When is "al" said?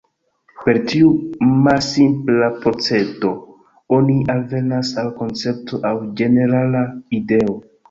5.05-5.13